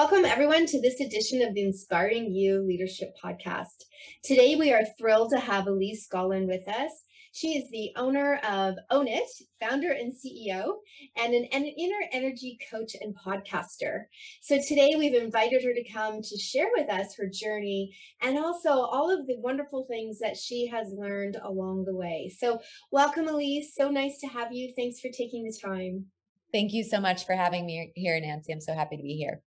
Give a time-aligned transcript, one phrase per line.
[0.00, 3.84] Welcome, everyone, to this edition of the Inspiring You Leadership Podcast.
[4.24, 6.90] Today, we are thrilled to have Alyse Gaulin with us.
[7.32, 9.28] She is the owner of Own It,
[9.60, 10.76] founder and CEO,
[11.18, 14.04] and an inner energy coach and podcaster.
[14.40, 18.70] So today we've invited her to come to share with us her journey and also
[18.70, 22.34] all of the wonderful things that she has learned along the way.
[22.38, 22.58] So
[22.90, 23.74] welcome, Alyse.
[23.74, 24.72] So nice to have you.
[24.74, 26.06] Thanks for taking the time.
[26.54, 28.50] Thank you so much for having me here, Nancy.
[28.50, 29.42] I'm so happy to be here.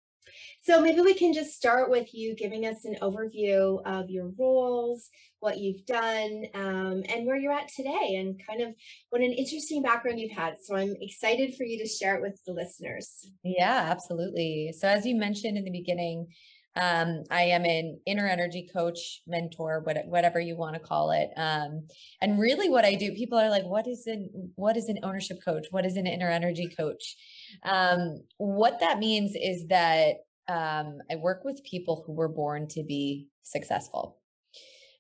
[0.62, 5.10] So maybe we can just start with you giving us an overview of your roles,
[5.40, 8.76] what you've done, um, and where you're at today, and kind of
[9.10, 10.56] what an interesting background you've had.
[10.62, 13.30] So I'm excited for you to share it with the listeners.
[13.44, 14.74] Yeah, absolutely.
[14.78, 16.28] So as you mentioned in the beginning,
[16.76, 21.30] um, I am an inner energy coach, mentor, whatever you want to call it.
[21.36, 21.88] Um,
[22.22, 25.40] and really, what I do, people are like, "What is an what is an ownership
[25.44, 25.68] coach?
[25.72, 27.18] What is an inner energy coach?"
[27.64, 32.84] Um, what that means is that um, I work with people who were born to
[32.84, 34.18] be successful.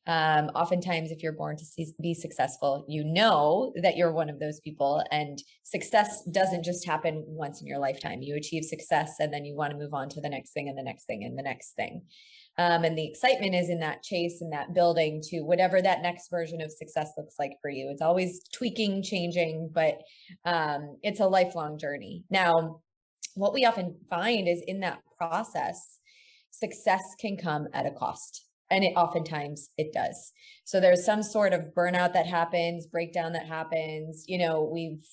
[0.07, 4.39] Um, oftentimes, if you're born to see, be successful, you know that you're one of
[4.39, 8.23] those people, and success doesn't just happen once in your lifetime.
[8.23, 10.77] You achieve success, and then you want to move on to the next thing, and
[10.77, 12.03] the next thing, and the next thing.
[12.59, 16.29] Um, and the excitement is in that chase and that building to whatever that next
[16.29, 17.89] version of success looks like for you.
[17.89, 20.01] It's always tweaking, changing, but
[20.43, 22.25] um, it's a lifelong journey.
[22.29, 22.81] Now,
[23.35, 25.99] what we often find is in that process,
[26.51, 30.31] success can come at a cost and it oftentimes it does.
[30.63, 34.25] So there's some sort of burnout that happens breakdown that happens.
[34.27, 35.03] You know we've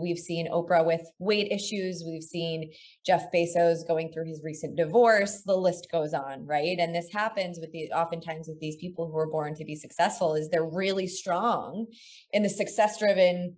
[0.00, 2.02] we've seen oprah with weight issues.
[2.06, 2.72] We've seen
[3.06, 5.42] jeff bezos going through his recent divorce.
[5.44, 6.78] The list goes on right?
[6.78, 10.34] And this happens with the oftentimes with these people who are born to be successful
[10.34, 11.86] is they're really strong
[12.32, 13.56] in the success driven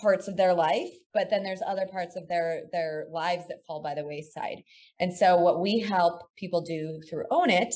[0.00, 3.80] parts of their life but then there's other parts of their their lives that fall
[3.80, 4.62] by the wayside.
[5.00, 7.74] And so what we help people do through own it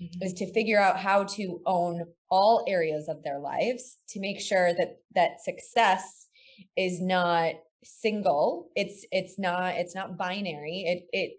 [0.00, 0.22] mm-hmm.
[0.22, 4.72] is to figure out how to own all areas of their lives to make sure
[4.74, 6.28] that that success
[6.76, 8.70] is not single.
[8.76, 10.84] It's it's not it's not binary.
[10.86, 11.32] It it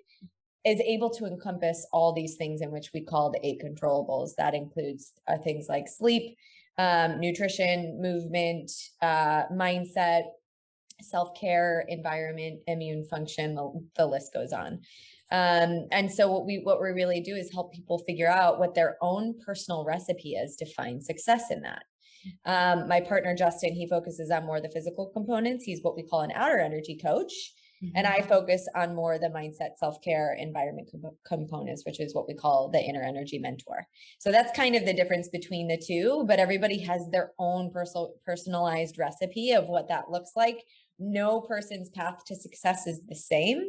[0.64, 4.36] is able to encompass all these things in which we call the eight controllables.
[4.38, 6.38] That includes uh, things like sleep
[6.78, 8.72] um, nutrition movement
[9.02, 10.24] uh, mindset
[11.02, 14.80] self-care environment immune function the, the list goes on
[15.32, 18.76] um, and so what we what we really do is help people figure out what
[18.76, 21.84] their own personal recipe is to find success in that.
[22.46, 25.64] Um, my partner Justin, he focuses on more the physical components.
[25.64, 27.32] He's what we call an outer energy coach.
[27.84, 27.94] Mm-hmm.
[27.96, 28.30] And I mm-hmm.
[28.30, 32.70] focus on more the mindset, self care, environment comp- components, which is what we call
[32.70, 33.88] the inner energy mentor.
[34.20, 36.26] So that's kind of the difference between the two.
[36.28, 40.64] But everybody has their own personal, personalized recipe of what that looks like.
[41.00, 43.64] No person's path to success is the same.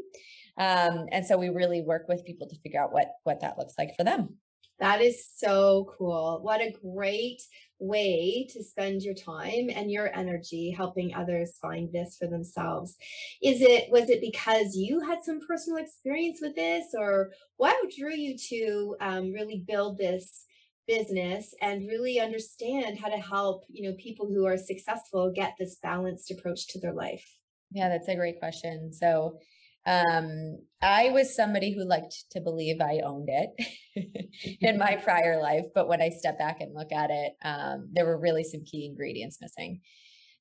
[0.59, 3.75] Um, and so we really work with people to figure out what what that looks
[3.79, 4.37] like for them.
[4.79, 6.41] That is so cool.
[6.43, 7.41] What a great
[7.79, 12.97] way to spend your time and your energy helping others find this for themselves.
[13.43, 18.15] Is it was it because you had some personal experience with this or what drew
[18.15, 20.47] you to um, really build this
[20.89, 25.77] business and really understand how to help, you know, people who are successful get this
[25.77, 27.39] balanced approach to their life?
[27.71, 28.93] Yeah, that's a great question.
[28.93, 29.39] So
[29.87, 35.65] um, I was somebody who liked to believe I owned it in my prior life,
[35.75, 38.87] but when I step back and look at it, um, there were really some key
[38.87, 39.81] ingredients missing.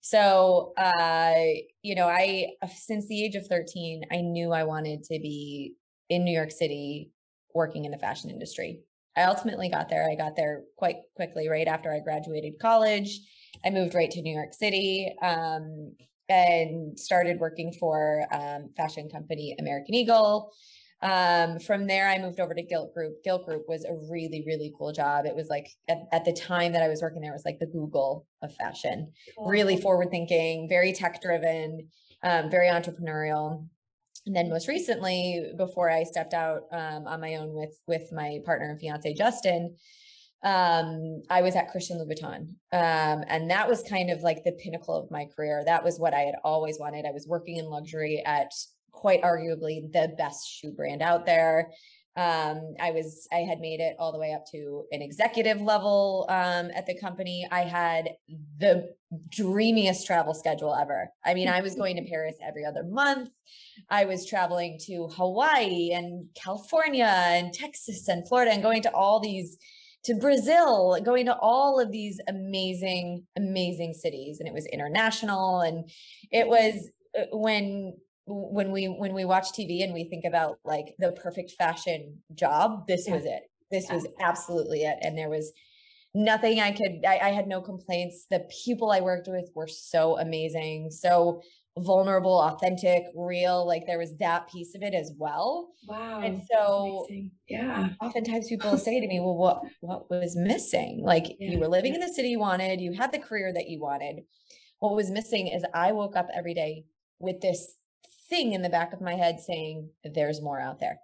[0.01, 1.33] So, uh,
[1.83, 5.75] you know, I since the age of 13, I knew I wanted to be
[6.09, 7.11] in New York City
[7.53, 8.81] working in the fashion industry.
[9.15, 10.09] I ultimately got there.
[10.09, 13.19] I got there quite quickly, right after I graduated college.
[13.65, 15.13] I moved right to New York City.
[15.21, 15.93] Um,
[16.31, 20.51] and started working for um, fashion company American Eagle.
[21.01, 23.23] Um, from there, I moved over to Gilt Group.
[23.23, 25.25] Gilt Group was a really, really cool job.
[25.25, 27.59] It was like at, at the time that I was working there, it was like
[27.59, 29.11] the Google of fashion.
[29.35, 29.47] Cool.
[29.47, 31.89] Really forward thinking, very tech driven,
[32.23, 33.67] um, very entrepreneurial.
[34.27, 38.37] And then most recently, before I stepped out um, on my own with with my
[38.45, 39.75] partner and fiance Justin,
[40.43, 42.55] um, I was at Christian Louboutin.
[42.73, 45.63] Um, and that was kind of like the pinnacle of my career.
[45.65, 47.05] That was what I had always wanted.
[47.05, 48.51] I was working in luxury at
[48.91, 51.71] quite arguably the best shoe brand out there.
[52.17, 56.25] Um, I was, I had made it all the way up to an executive level
[56.27, 57.47] um, at the company.
[57.49, 58.09] I had
[58.57, 58.89] the
[59.29, 61.09] dreamiest travel schedule ever.
[61.23, 63.29] I mean, I was going to Paris every other month.
[63.89, 69.21] I was traveling to Hawaii and California and Texas and Florida and going to all
[69.21, 69.57] these
[70.05, 74.39] to Brazil, going to all of these amazing, amazing cities.
[74.39, 75.61] And it was international.
[75.61, 75.89] And
[76.31, 77.93] it was uh, when
[78.27, 82.87] when we when we watch TV and we think about like the perfect fashion job,
[82.87, 83.15] this yeah.
[83.15, 83.43] was it.
[83.69, 83.95] This yeah.
[83.95, 84.97] was absolutely it.
[85.01, 85.51] And there was
[86.13, 88.25] nothing I could I, I had no complaints.
[88.29, 90.91] The people I worked with were so amazing.
[90.91, 91.41] So
[91.77, 93.65] vulnerable, authentic, real.
[93.65, 95.69] Like there was that piece of it as well.
[95.87, 96.21] Wow.
[96.21, 97.07] And so
[97.47, 97.89] yeah.
[98.01, 101.01] Oftentimes people say to me, Well, what what was missing?
[101.03, 101.51] Like yeah.
[101.51, 104.23] you were living in the city you wanted, you had the career that you wanted.
[104.79, 106.85] What was missing is I woke up every day
[107.19, 107.75] with this
[108.29, 110.99] thing in the back of my head saying, There's more out there.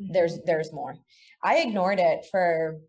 [0.00, 0.12] Mm-hmm.
[0.12, 0.96] There's there's more.
[1.42, 2.80] I ignored it for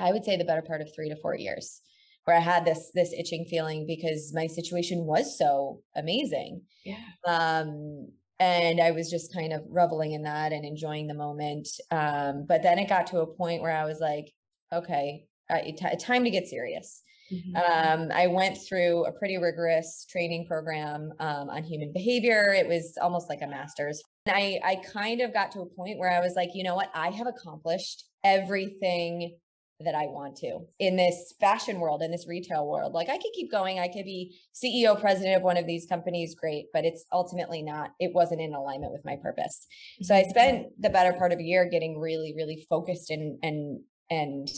[0.00, 1.80] I would say the better part of three to four years
[2.24, 6.62] where I had this this itching feeling because my situation was so amazing.
[6.84, 6.96] Yeah.
[7.26, 8.08] Um
[8.40, 11.68] and I was just kind of reveling in that and enjoying the moment.
[11.90, 14.32] Um, but then it got to a point where I was like,
[14.72, 17.02] okay, t- time to get serious.
[17.30, 17.56] Mm-hmm.
[17.56, 22.54] Um, I went through a pretty rigorous training program um, on human behavior.
[22.56, 24.02] It was almost like a master's.
[24.24, 26.74] And I, I kind of got to a point where I was like, you know
[26.74, 26.90] what?
[26.94, 29.36] I have accomplished everything
[29.84, 32.92] that I want to in this fashion world, in this retail world.
[32.92, 33.78] Like I could keep going.
[33.78, 37.92] I could be CEO, president of one of these companies, great, but it's ultimately not,
[37.98, 39.66] it wasn't in alignment with my purpose.
[40.02, 40.30] So I mm-hmm.
[40.30, 43.80] spent the better part of a year getting really, really focused and and
[44.10, 44.50] and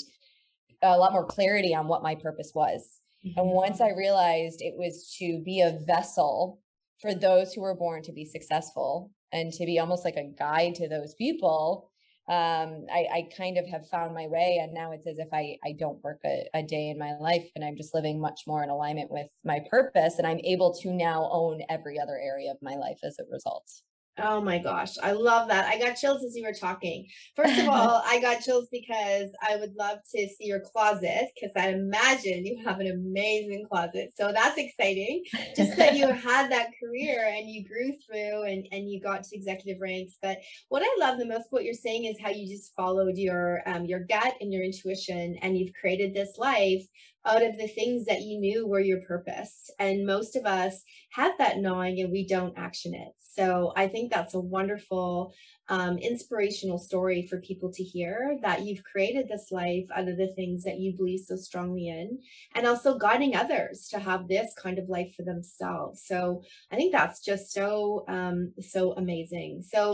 [0.83, 3.01] a lot more clarity on what my purpose was.
[3.25, 3.39] Mm-hmm.
[3.39, 6.61] And once I realized it was to be a vessel
[7.01, 10.75] for those who were born to be successful and to be almost like a guide
[10.77, 11.92] to those people
[12.29, 15.59] um, I, I kind of have found my way and now it's as if I,
[15.65, 18.63] I don't work a, a day in my life and I'm just living much more
[18.63, 22.59] in alignment with my purpose and I'm able to now own every other area of
[22.63, 23.69] my life as a result.
[24.19, 25.65] Oh my gosh, I love that.
[25.67, 27.07] I got chills as you were talking.
[27.35, 31.53] First of all, I got chills because I would love to see your closet because
[31.57, 34.13] I imagine you have an amazing closet.
[34.15, 35.25] So that's exciting.
[35.57, 39.37] Just that you had that career and you grew through and, and you got to
[39.37, 40.19] executive ranks.
[40.21, 40.39] But
[40.69, 43.87] what I love the most what you're saying is how you just followed your um,
[43.87, 46.85] your gut and your intuition and you've created this life
[47.27, 49.71] out of the things that you knew were your purpose.
[49.79, 50.83] And most of us
[51.13, 53.13] have that knowing and we don't action it.
[53.19, 55.33] So I think that's a wonderful,
[55.73, 60.27] um, inspirational story for people to hear that you've created this life out of the
[60.35, 62.19] things that you believe so strongly in,
[62.55, 66.05] and also guiding others to have this kind of life for themselves.
[66.05, 69.65] So I think that's just so um, so amazing.
[69.67, 69.93] So,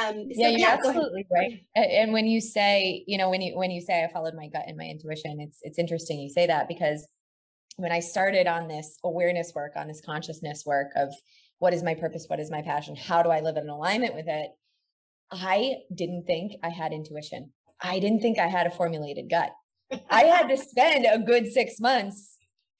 [0.00, 1.60] um, so yeah, you're yeah, absolutely right.
[1.76, 4.64] And when you say, you know, when you when you say I followed my gut
[4.66, 7.06] and my intuition, it's it's interesting you say that because
[7.76, 11.12] when I started on this awareness work, on this consciousness work of
[11.58, 12.24] what is my purpose?
[12.28, 12.96] What is my passion?
[12.96, 14.52] How do I live in alignment with it?
[15.30, 17.52] I didn't think I had intuition.
[17.80, 19.50] I didn't think I had a formulated gut.
[20.10, 22.36] I had to spend a good six months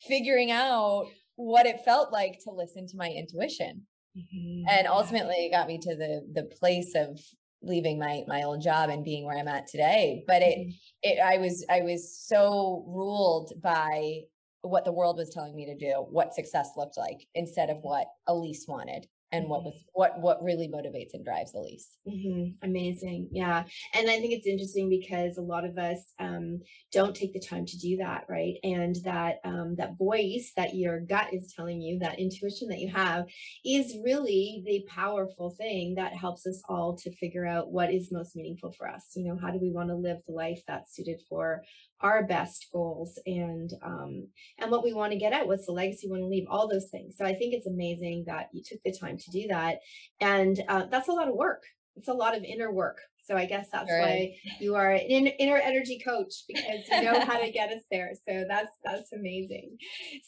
[0.07, 1.07] figuring out
[1.37, 3.83] what it felt like to listen to my intuition.
[4.17, 4.69] Mm-hmm.
[4.69, 7.21] And ultimately it got me to the the place of
[7.63, 10.25] leaving my my old job and being where I'm at today.
[10.27, 10.71] But it mm-hmm.
[11.03, 14.23] it I was I was so ruled by
[14.63, 18.09] what the world was telling me to do, what success looked like, instead of what
[18.29, 19.89] Alyse wanted and what was mm-hmm.
[19.93, 21.97] what what really motivates and drives Alyse.
[22.07, 22.67] Mm-hmm.
[22.67, 23.65] Amazing, yeah.
[23.95, 26.61] And I think it's interesting because a lot of us um,
[26.93, 28.55] don't take the time to do that, right?
[28.63, 32.89] And that um, that voice that your gut is telling you, that intuition that you
[32.91, 33.27] have,
[33.65, 38.37] is really the powerful thing that helps us all to figure out what is most
[38.37, 39.13] meaningful for us.
[39.15, 41.63] You know, how do we want to live the life that's suited for
[42.01, 44.29] our best goals and um,
[44.59, 46.69] and what we want to get out what's the legacy we want to leave all
[46.69, 47.15] those things.
[47.17, 49.79] So i think it's amazing that you took the time to do that.
[50.21, 51.63] And uh, that's a lot of work.
[51.97, 52.99] It's a lot of inner work
[53.29, 54.01] so I guess that's right.
[54.01, 58.13] why you are an inner energy coach because you know how to get us there.
[58.27, 59.77] So that's that's amazing.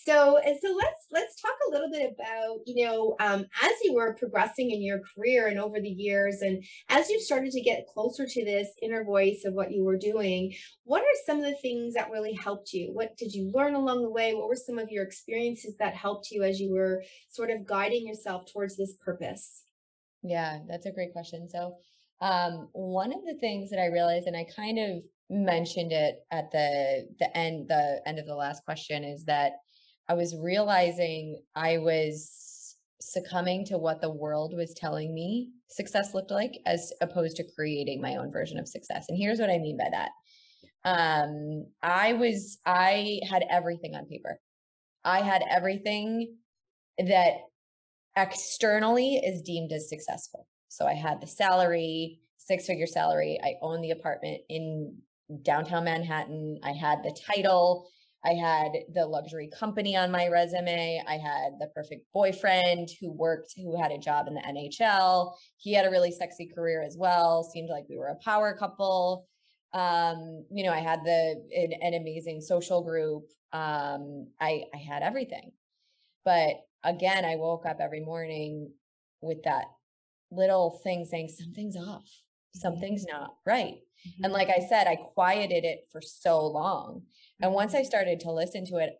[0.04, 4.14] So so let's let's talk a little bit about you know um, as you were
[4.16, 8.26] progressing in your career and over the years, and as you started to get closer
[8.26, 10.52] to this inner voice of what you were doing.
[10.84, 12.90] What are some of the things that really helped you?
[12.92, 14.34] What did you learn along the way?
[14.34, 18.08] What were some of your experiences that helped you as you were sort of guiding
[18.08, 19.62] yourself towards this purpose?
[20.22, 21.48] Yeah, that's a great question.
[21.48, 21.76] So
[22.20, 26.50] um, one of the things that I realized, and I kind of mentioned it at
[26.50, 29.52] the the end the end of the last question, is that
[30.08, 36.30] I was realizing I was succumbing to what the world was telling me success looked
[36.30, 39.06] like, as opposed to creating my own version of success.
[39.08, 40.10] And here's what I mean by that.
[40.84, 44.38] Um, I was I had everything on paper.
[45.04, 46.36] I had everything
[46.98, 47.34] that
[48.16, 50.46] externally is deemed as successful.
[50.70, 53.38] So I had the salary, six figure salary.
[53.42, 54.96] I owned the apartment in
[55.42, 56.60] downtown Manhattan.
[56.62, 57.90] I had the title.
[58.24, 61.02] I had the luxury company on my resume.
[61.08, 65.32] I had the perfect boyfriend who worked, who had a job in the NHL.
[65.56, 67.42] He had a really sexy career as well.
[67.42, 69.26] Seemed like we were a power couple.
[69.72, 73.24] Um, you know, I had the an, an amazing social group.
[73.52, 75.50] Um, I I had everything.
[76.24, 78.70] But again, I woke up every morning
[79.20, 79.64] with that
[80.30, 82.04] little thing saying something's off.
[82.04, 82.60] Mm-hmm.
[82.60, 83.78] Something's not right.
[84.06, 84.24] Mm-hmm.
[84.24, 87.02] And like I said, I quieted it for so long.
[87.40, 87.86] And once I mm-hmm.
[87.86, 88.94] started to listen to it,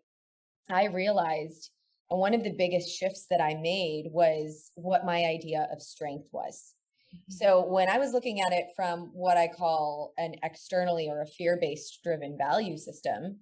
[0.69, 1.71] I realized
[2.11, 6.27] and one of the biggest shifts that I made was what my idea of strength
[6.33, 6.73] was.
[7.15, 7.31] Mm-hmm.
[7.31, 11.27] So when I was looking at it from what I call an externally or a
[11.27, 13.39] fear-based driven value system,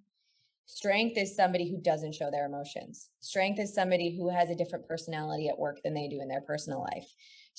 [0.67, 3.09] strength is somebody who doesn't show their emotions.
[3.21, 6.41] Strength is somebody who has a different personality at work than they do in their
[6.41, 7.11] personal life.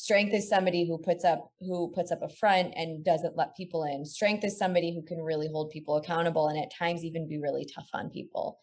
[0.02, 3.84] Strength is somebody who puts up who puts up a front and doesn't let people
[3.84, 4.06] in.
[4.06, 7.66] Strength is somebody who can really hold people accountable and at times even be really
[7.66, 8.58] tough on people.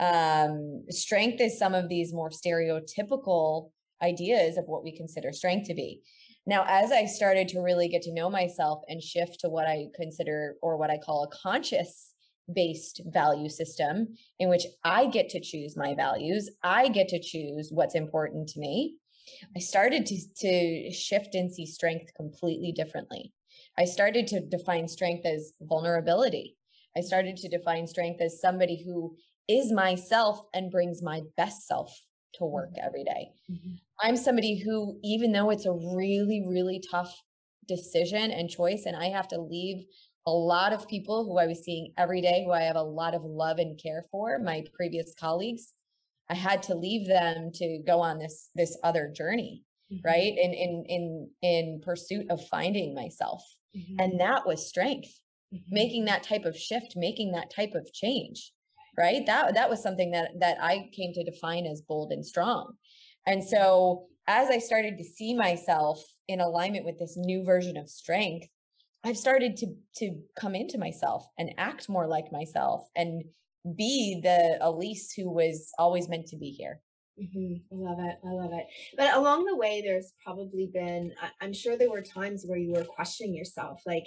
[0.00, 3.70] Um, strength is some of these more stereotypical
[4.02, 6.02] ideas of what we consider strength to be.
[6.44, 9.90] Now, as I started to really get to know myself and shift to what I
[9.94, 12.14] consider or what I call a conscious
[12.52, 14.08] based value system
[14.40, 18.58] in which I get to choose my values, I get to choose what's important to
[18.58, 18.96] me.
[19.56, 23.32] I started to, to shift and see strength completely differently.
[23.78, 26.56] I started to define strength as vulnerability.
[26.96, 29.16] I started to define strength as somebody who
[29.48, 31.92] is myself and brings my best self
[32.34, 32.86] to work mm-hmm.
[32.86, 33.28] every day.
[33.50, 33.74] Mm-hmm.
[34.02, 37.14] I'm somebody who, even though it's a really, really tough
[37.68, 39.84] decision and choice, and I have to leave
[40.26, 43.14] a lot of people who I was seeing every day, who I have a lot
[43.14, 45.74] of love and care for, my previous colleagues,
[46.30, 50.06] I had to leave them to go on this this other journey, mm-hmm.
[50.06, 50.32] right?
[50.36, 53.42] In in in in pursuit of finding myself.
[53.76, 54.00] Mm-hmm.
[54.00, 55.12] And that was strength.
[55.52, 55.74] Mm-hmm.
[55.74, 58.52] Making that type of shift, making that type of change.
[58.96, 59.26] Right?
[59.26, 62.74] That that was something that that I came to define as bold and strong.
[63.26, 67.90] And so as I started to see myself in alignment with this new version of
[67.90, 68.46] strength,
[69.02, 73.24] I've started to to come into myself and act more like myself and
[73.76, 76.80] be the Alyse who was always meant to be here.
[77.20, 77.54] Mm-hmm.
[77.72, 78.18] I love it.
[78.24, 78.66] I love it.
[78.96, 82.84] But along the way, there's probably been, I'm sure there were times where you were
[82.84, 84.04] questioning yourself, like,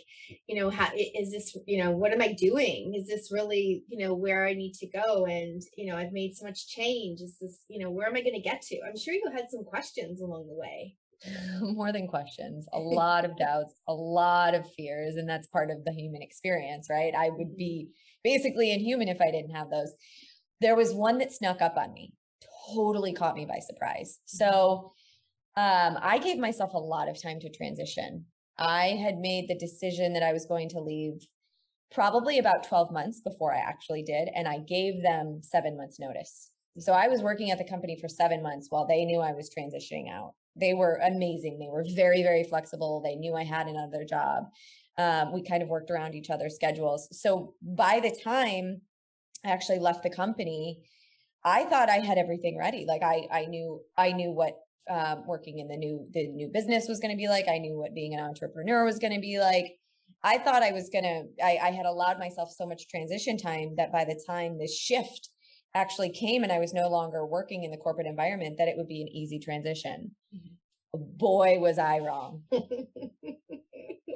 [0.47, 2.93] you know, how is this, you know, what am I doing?
[2.95, 5.25] Is this really, you know, where I need to go?
[5.25, 7.21] And, you know, I've made so much change.
[7.21, 8.79] Is this, you know, where am I going to get to?
[8.87, 10.95] I'm sure you had some questions along the way.
[11.61, 15.17] More than questions, a lot of doubts, a lot of fears.
[15.17, 17.13] And that's part of the human experience, right?
[17.15, 17.57] I would mm-hmm.
[17.57, 17.89] be
[18.23, 19.93] basically inhuman if I didn't have those.
[20.61, 22.13] There was one that snuck up on me,
[22.73, 24.19] totally caught me by surprise.
[24.25, 24.93] So
[25.55, 28.25] um, I gave myself a lot of time to transition.
[28.57, 31.25] I had made the decision that I was going to leave
[31.91, 34.29] probably about 12 months before I actually did.
[34.35, 36.49] And I gave them seven months notice.
[36.79, 39.51] So I was working at the company for seven months while they knew I was
[39.55, 40.33] transitioning out.
[40.55, 41.59] They were amazing.
[41.59, 43.01] They were very, very flexible.
[43.03, 44.45] They knew I had another job
[44.97, 47.07] um, we kind of worked around each other's schedules.
[47.11, 48.81] So by the time
[49.45, 50.81] I actually left the company,
[51.43, 52.85] I thought I had everything ready.
[52.87, 54.57] Like I, I knew, I knew what
[54.89, 57.47] um, working in the new, the new business was going to be like.
[57.47, 59.65] I knew what being an entrepreneur was going to be like.
[60.25, 63.91] I thought I was going to, I had allowed myself so much transition time that
[63.91, 65.29] by the time this shift
[65.73, 68.87] actually came and I was no longer working in the corporate environment, that it would
[68.87, 70.11] be an easy transition.
[70.33, 71.17] Mm-hmm.
[71.17, 72.43] Boy, was I wrong.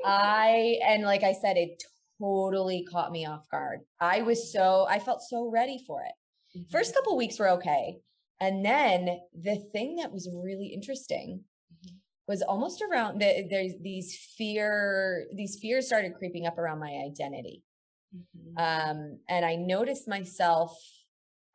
[0.08, 1.84] I, and like I said, it
[2.20, 3.82] totally caught me off guard.
[4.00, 6.58] I was so, I felt so ready for it.
[6.58, 6.72] Mm-hmm.
[6.72, 7.98] First couple weeks were okay.
[8.40, 11.42] And then the thing that was really interesting
[11.74, 11.96] mm-hmm.
[12.28, 17.64] was almost around the, there's these fear, these fears started creeping up around my identity.
[18.16, 18.58] Mm-hmm.
[18.58, 20.78] Um, and I noticed myself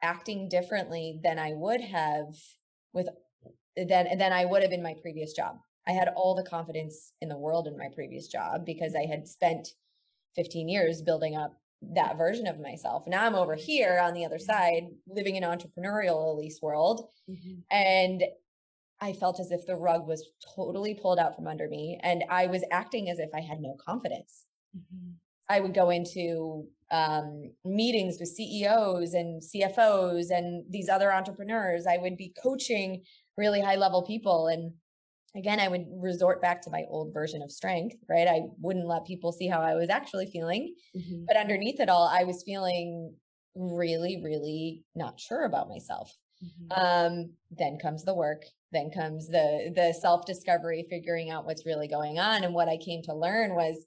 [0.03, 2.27] acting differently than I would have
[2.93, 3.09] with
[3.77, 5.57] than than I would have in my previous job.
[5.87, 9.27] I had all the confidence in the world in my previous job because I had
[9.27, 9.69] spent
[10.37, 11.55] 15 years building up
[11.95, 13.05] that version of myself.
[13.07, 17.09] Now I'm over here on the other side, living in an entrepreneurial Alyse world.
[17.29, 17.61] Mm-hmm.
[17.71, 18.23] And
[19.01, 21.99] I felt as if the rug was totally pulled out from under me.
[22.03, 24.47] And I was acting as if I had no confidence.
[24.77, 25.11] Mm-hmm.
[25.49, 31.85] I would go into um, meetings with CEOs and CFOs and these other entrepreneurs.
[31.87, 33.03] I would be coaching
[33.37, 34.47] really high level people.
[34.47, 34.73] And
[35.35, 38.29] again, I would resort back to my old version of strength, right?
[38.29, 40.75] I wouldn't let people see how I was actually feeling.
[40.97, 41.25] Mm-hmm.
[41.27, 43.15] But underneath it all, I was feeling
[43.55, 46.15] really, really not sure about myself.
[46.45, 46.81] Mm-hmm.
[46.81, 52.19] Um, then comes the work, then comes the the self-discovery, figuring out what's really going
[52.19, 52.43] on.
[52.43, 53.87] And what I came to learn was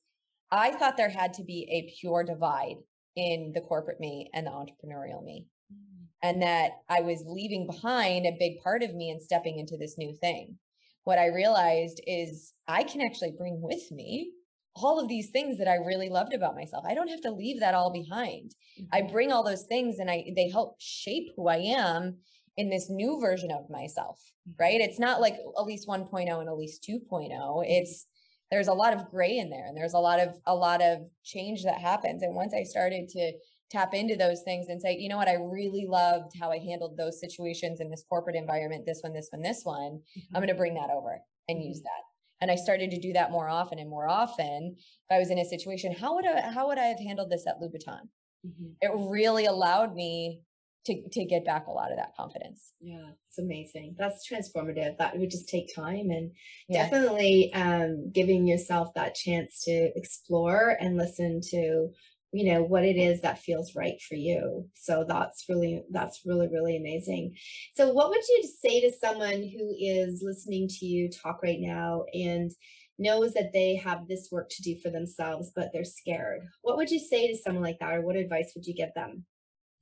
[0.52, 2.78] I thought there had to be a pure divide
[3.16, 5.48] in the corporate me and the entrepreneurial me.
[5.74, 6.06] Mm.
[6.24, 9.98] And that I was leaving behind a big part of me and stepping into this
[9.98, 10.58] new thing.
[11.06, 14.32] What I realized is I can actually bring with me
[14.76, 16.84] all of these things that I really loved about myself.
[16.86, 18.52] I don't have to leave that all behind.
[18.80, 18.86] Mm-hmm.
[18.92, 22.18] I bring all those things and I they help shape who I am
[22.58, 24.20] in this new version of myself,
[24.50, 24.62] mm-hmm.
[24.62, 24.82] right?
[24.82, 27.64] It's not like Alyse 1.0 and Alyse 2.0.
[27.68, 28.08] It's
[28.52, 31.00] there's a lot of gray in there and there's a lot of a lot of
[31.24, 33.34] change that happens and once i started to
[33.72, 36.98] tap into those things and say you know what i really loved how i handled
[36.98, 40.36] those situations in this corporate environment this one this one this one mm-hmm.
[40.36, 41.20] i'm going to bring that over
[41.50, 41.68] and mm-hmm.
[41.68, 42.04] use that
[42.42, 45.40] and i started to do that more often and more often if i was in
[45.40, 48.02] a situation how would i how would i have handled this at louboutin
[48.46, 48.72] mm-hmm.
[48.82, 50.42] it really allowed me
[50.86, 52.74] to to get back a lot of that confidence.
[52.80, 53.96] Yeah, it's amazing.
[53.98, 54.98] That's transformative.
[54.98, 56.32] That would just take time and
[56.70, 56.84] yeah.
[56.84, 61.90] definitely um, giving yourself that chance to explore and listen to
[62.32, 64.68] you know what it is that feels right for you.
[64.74, 67.36] So that's really that's really really amazing.
[67.76, 72.04] So what would you say to someone who is listening to you talk right now
[72.14, 72.52] and
[72.98, 76.42] knows that they have this work to do for themselves but they're scared?
[76.62, 79.26] What would you say to someone like that or what advice would you give them?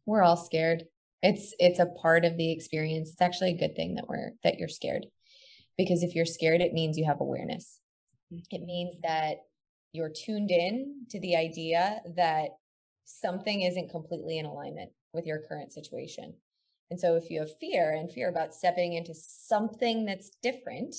[0.06, 0.84] We're all scared.
[1.22, 3.12] It's it's a part of the experience.
[3.12, 5.08] It's actually a good thing that we're that you're scared.
[5.78, 7.80] Because if you're scared it means you have awareness.
[8.32, 8.56] Mm-hmm.
[8.56, 9.38] It means that
[9.94, 12.50] you're tuned in to the idea that
[13.06, 16.34] something isn't completely in alignment with your current situation
[16.92, 20.96] and so if you have fear and fear about stepping into something that's different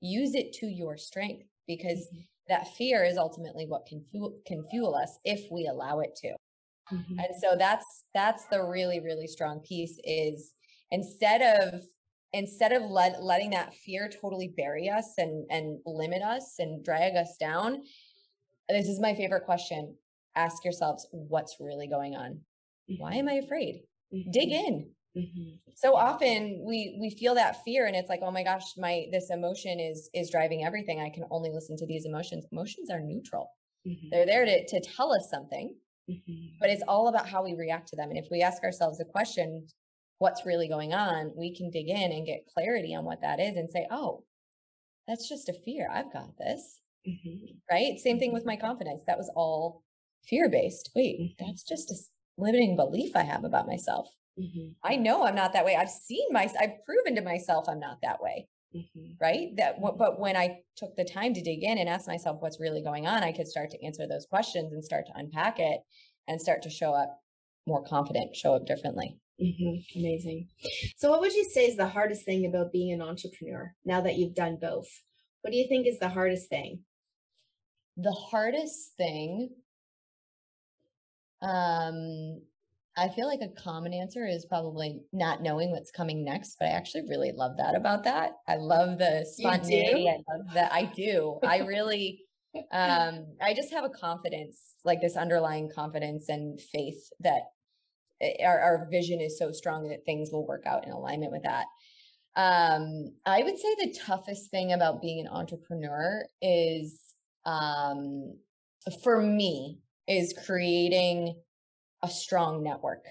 [0.00, 2.20] use it to your strength because mm-hmm.
[2.48, 6.34] that fear is ultimately what can fuel, can fuel us if we allow it to
[6.92, 7.18] Mm-hmm.
[7.18, 10.54] And so that's that's the really really strong piece is
[10.90, 11.82] instead of
[12.32, 17.16] instead of let, letting that fear totally bury us and and limit us and drag
[17.16, 17.82] us down
[18.72, 19.96] this is my favorite question
[20.36, 22.40] ask yourselves what's really going on
[22.90, 23.02] mm-hmm.
[23.02, 23.82] why am i afraid
[24.14, 24.30] mm-hmm.
[24.30, 25.50] dig in mm-hmm.
[25.74, 29.30] so often we we feel that fear and it's like oh my gosh my this
[29.30, 33.50] emotion is is driving everything i can only listen to these emotions emotions are neutral
[33.86, 34.08] mm-hmm.
[34.10, 35.74] they're there to to tell us something
[36.10, 36.56] Mm-hmm.
[36.58, 38.08] But it's all about how we react to them.
[38.10, 39.66] And if we ask ourselves the question,
[40.18, 43.56] what's really going on, we can dig in and get clarity on what that is
[43.56, 44.24] and say, oh,
[45.06, 45.88] that's just a fear.
[45.92, 46.80] I've got this.
[47.08, 47.56] Mm-hmm.
[47.70, 47.98] Right.
[47.98, 48.66] Same thing with my mm-hmm.
[48.66, 49.02] confidence.
[49.06, 49.82] That was all
[50.28, 50.90] fear based.
[50.94, 51.44] Wait, mm-hmm.
[51.44, 51.96] that's just a
[52.36, 54.08] limiting belief I have about myself.
[54.38, 54.70] Mm-hmm.
[54.84, 55.76] I know I'm not that way.
[55.76, 58.48] I've seen my, I've proven to myself I'm not that way.
[58.74, 59.12] Mm-hmm.
[59.20, 59.48] Right.
[59.56, 62.82] That, but when I took the time to dig in and ask myself what's really
[62.82, 65.80] going on, I could start to answer those questions and start to unpack it
[66.28, 67.20] and start to show up
[67.66, 69.18] more confident, show up differently.
[69.42, 69.98] Mm-hmm.
[69.98, 70.48] Amazing.
[70.96, 74.16] So, what would you say is the hardest thing about being an entrepreneur now that
[74.16, 74.88] you've done both?
[75.40, 76.80] What do you think is the hardest thing?
[78.02, 79.50] The hardest thing,
[81.42, 82.40] um,
[82.96, 86.72] I feel like a common answer is probably not knowing what's coming next, but I
[86.72, 88.32] actually really love that about that.
[88.48, 90.08] I love the spontaneity.
[90.08, 90.72] I love that.
[90.72, 91.38] I do.
[91.42, 92.22] I really,
[92.72, 97.42] um, I just have a confidence, like this underlying confidence and faith that
[98.20, 101.42] eh, our, our vision is so strong that things will work out in alignment with
[101.44, 101.66] that.
[102.36, 107.09] Um, I would say the toughest thing about being an entrepreneur is,
[107.46, 108.36] um,
[109.02, 111.36] for me, is creating
[112.02, 113.04] a strong network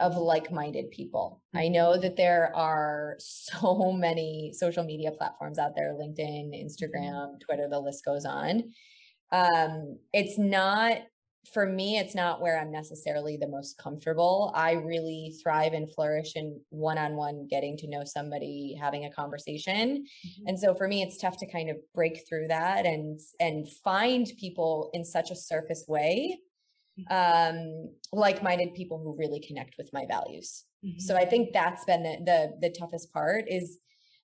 [0.00, 0.20] of mm-hmm.
[0.20, 1.42] like-minded people.
[1.54, 1.72] I mm-hmm.
[1.72, 6.66] know that there are so many social media platforms out there, LinkedIn, mm-hmm.
[6.66, 8.72] Instagram, Twitter, the list goes on.
[9.30, 10.98] Um, it's not
[11.52, 14.52] for me, it's not where I'm necessarily the most comfortable.
[14.54, 20.04] I really thrive and flourish in one-on-one getting to know somebody, having a conversation.
[20.04, 20.48] Mm-hmm.
[20.48, 24.30] And so for me, it's tough to kind of break through that and and find
[24.38, 26.38] people in such a surface way
[27.00, 27.88] Mm-hmm.
[27.88, 30.64] um, like-minded people who really connect with my values.
[30.84, 30.98] Mm-hmm.
[30.98, 33.78] So I think that's been the, the the toughest part is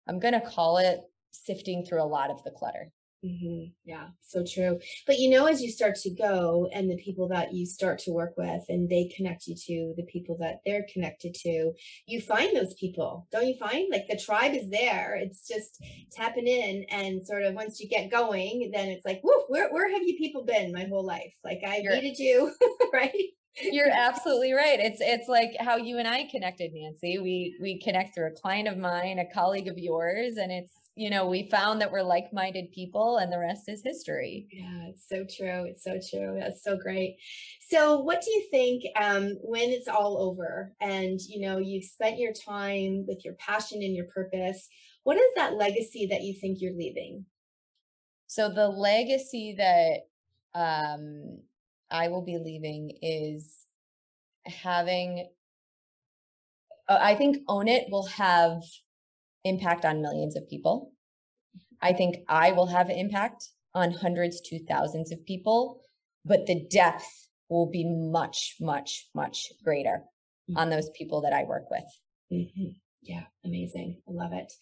[0.07, 1.01] I'm gonna call it
[1.31, 2.93] sifting through a lot of the clutter.
[3.25, 3.71] Mm-hmm.
[3.85, 4.79] Yeah, so true.
[5.07, 8.13] But you know, as you start to go and the people that you start to
[8.13, 11.73] work with and they connect you to the people that they're connected to,
[12.07, 13.89] you find those people, don't you find?
[13.91, 15.17] Like the tribe is there.
[15.21, 19.45] It's just tapping in and sort of once you get going, then it's like, whoo,
[19.49, 21.35] where, where have you people been my whole life?
[21.45, 22.53] Like I You're- needed you,
[22.93, 23.13] right?
[23.61, 24.79] You're absolutely right.
[24.79, 27.19] It's it's like how you and I connected, Nancy.
[27.19, 31.11] We we connect through a client of mine, a colleague of yours, and it's you
[31.11, 34.49] know, we found that we're like minded people and the rest is history.
[34.51, 35.65] Yeah, it's so true.
[35.65, 36.37] It's so true.
[36.41, 37.19] That's so great.
[37.69, 42.19] So, what do you think um, when it's all over and, you know, you've spent
[42.19, 44.69] your time with your passion and your purpose?
[45.05, 47.27] What is that legacy that you think you're leaving?
[48.27, 50.09] So, the legacy that
[50.59, 51.39] um,
[51.93, 53.67] I will be leaving is
[54.47, 55.29] having
[56.89, 58.63] uh, I think Own It will have
[59.45, 60.93] impact on millions of people.
[61.81, 65.81] I think I will have impact on hundreds to thousands of people,
[66.25, 70.03] but the depth will be much, much, much greater
[70.51, 70.57] mm-hmm.
[70.57, 71.85] on those people that I work with.
[72.33, 72.71] Mm-hmm.
[73.03, 74.03] Yeah, amazing.
[74.09, 74.53] I love it.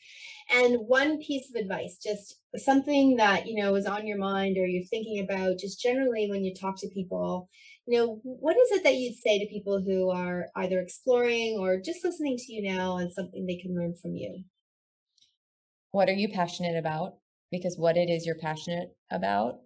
[0.54, 4.66] And one piece of advice, just something that, you know, is on your mind or
[4.66, 7.48] you're thinking about just generally when you talk to people,
[7.86, 11.80] you know, what is it that you'd say to people who are either exploring or
[11.80, 14.44] just listening to you now and something they can learn from you?
[15.96, 17.14] What are you passionate about?
[17.50, 19.60] Because what it is you're passionate about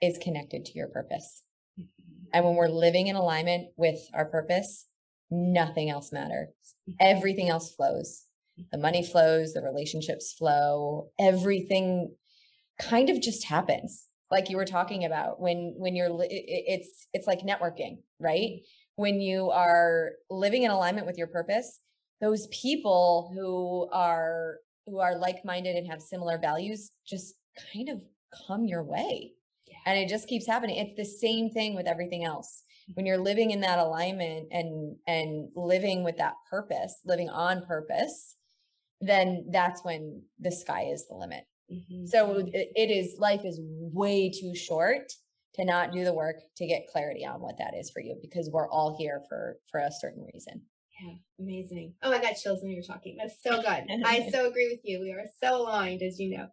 [0.00, 1.42] is connected to your purpose.
[1.76, 2.26] Mm-hmm.
[2.32, 4.86] And when we're living in alignment with our purpose,
[5.28, 6.50] nothing else matters.
[6.88, 6.92] Mm-hmm.
[7.00, 8.26] Everything else flows.
[8.70, 12.14] The money flows, the relationships flow, everything
[12.80, 14.06] kind of just happens.
[14.30, 18.60] Like you were talking about when when you're it's it's like networking, right?
[18.94, 21.80] When you are living in alignment with your purpose,
[22.20, 27.34] those people who are who are like-minded and have similar values just
[27.72, 28.00] kind of
[28.46, 29.32] come your way.
[29.66, 29.76] Yeah.
[29.86, 30.76] And it just keeps happening.
[30.76, 32.62] It's the same thing with everything else
[32.94, 38.36] when you're living in that alignment and and living with that purpose living on purpose
[39.00, 42.06] then that's when the sky is the limit mm-hmm.
[42.06, 45.12] so it, it is life is way too short
[45.54, 48.48] to not do the work to get clarity on what that is for you because
[48.52, 50.62] we're all here for for a certain reason
[51.02, 51.94] yeah, amazing.
[52.02, 53.16] Oh, I got chills when you were talking.
[53.18, 53.66] That's so good.
[54.06, 55.00] I so agree with you.
[55.00, 56.46] We are so aligned, as you know.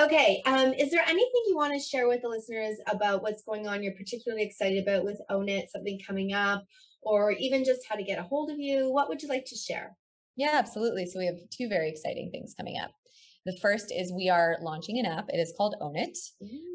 [0.00, 3.68] Okay, um, is there anything you want to share with the listeners about what's going
[3.68, 6.64] on you're particularly excited about with Own It, something coming up,
[7.02, 8.90] or even just how to get a hold of you?
[8.90, 9.96] What would you like to share?
[10.36, 11.06] Yeah, absolutely.
[11.06, 12.90] So we have two very exciting things coming up.
[13.46, 15.26] The first is we are launching an app.
[15.28, 16.16] It is called Own It.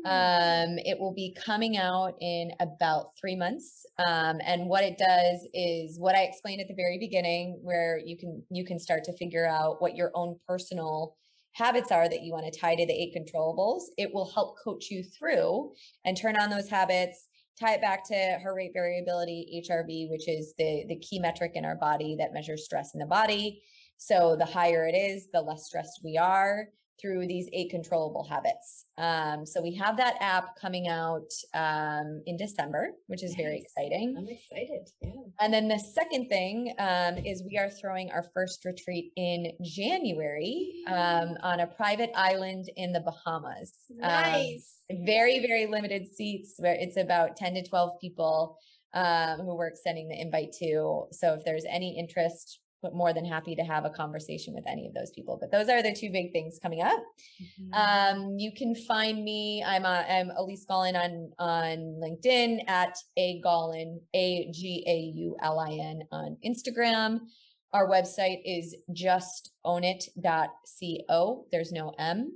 [0.05, 3.85] Um, it will be coming out in about three months.
[3.97, 8.17] Um, and what it does is what I explained at the very beginning, where you
[8.17, 11.15] can you can start to figure out what your own personal
[11.53, 13.85] habits are that you want to tie to the eight controllables.
[13.97, 15.71] It will help coach you through
[16.05, 17.27] and turn on those habits
[17.59, 21.65] tie it back to heart rate variability hrv which is the the key metric in
[21.65, 23.61] our body that measures stress in the body
[23.99, 26.69] so the higher it is, the less stressed we are
[27.01, 28.85] through these eight controllable habits.
[28.97, 34.15] Um, so we have that app coming out um, in December, which is very exciting.
[34.17, 34.89] I'm excited.
[35.01, 35.11] Yeah.
[35.39, 40.83] And then the second thing um, is we are throwing our first retreat in January
[40.87, 43.73] um, on a private island in the Bahamas.
[44.01, 44.77] Um, nice.
[45.05, 46.55] very, very limited seats.
[46.57, 48.57] Where it's about 10 to 12 people
[48.93, 51.05] um, who we're extending the invite to.
[51.11, 54.85] So if there's any interest, but more than happy to have a conversation with any
[54.87, 55.37] of those people.
[55.39, 57.03] But those are the two big things coming up.
[57.41, 57.73] Mm-hmm.
[57.73, 59.63] Um, you can find me.
[59.65, 65.35] I'm a, I'm Alyse Gaulin on on LinkedIn at a Gaulin a g a u
[65.41, 67.21] l i n on Instagram.
[67.73, 71.45] Our website is justownit.co.
[71.51, 72.31] There's no M.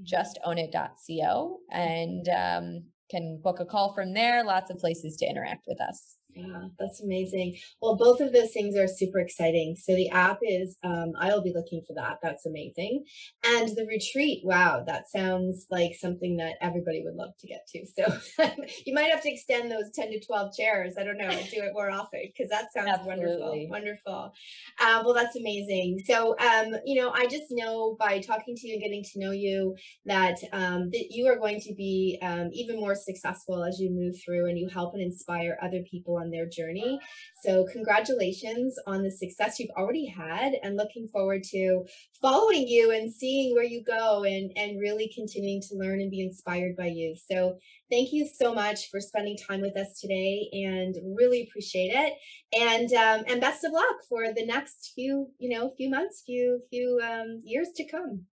[0.00, 0.50] Mm-hmm.
[0.50, 4.44] Justownit.co, and um, can book a call from there.
[4.44, 6.17] Lots of places to interact with us.
[6.38, 7.56] Yeah, that's amazing.
[7.82, 9.74] Well, both of those things are super exciting.
[9.76, 12.18] So the app is, um, I'll be looking for that.
[12.22, 13.04] That's amazing.
[13.44, 17.86] And the retreat, wow, that sounds like something that everybody would love to get to.
[17.86, 18.46] So
[18.86, 20.94] you might have to extend those 10 to 12 chairs.
[20.96, 23.66] I don't know, do it more often because that sounds Absolutely.
[23.68, 23.68] wonderful.
[23.70, 24.32] Wonderful.
[24.80, 26.00] Uh, well, that's amazing.
[26.06, 29.32] So, um, you know, I just know by talking to you and getting to know
[29.32, 29.74] you
[30.06, 34.14] that, um, that you are going to be um, even more successful as you move
[34.24, 37.00] through and you help and inspire other people on their journey.
[37.42, 41.84] So, congratulations on the success you've already had, and looking forward to
[42.20, 46.22] following you and seeing where you go and, and really continuing to learn and be
[46.22, 47.14] inspired by you.
[47.30, 47.58] So,
[47.90, 52.14] thank you so much for spending time with us today and really appreciate it.
[52.52, 56.60] And um, and best of luck for the next few, you know, few months, few,
[56.70, 58.26] few um, years to come.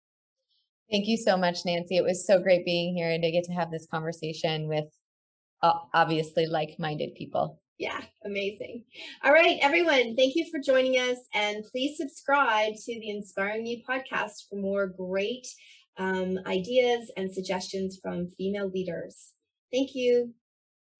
[0.90, 1.96] Thank you so much, Nancy.
[1.96, 4.84] It was so great being here and to get to have this conversation with
[5.62, 7.60] uh, obviously like minded people.
[7.78, 8.84] Yeah, amazing.
[9.24, 11.18] All right, everyone, thank you for joining us.
[11.34, 15.46] And please subscribe to the Inspiring You podcast for more great
[15.98, 19.32] um, ideas and suggestions from female leaders.
[19.72, 20.34] Thank you.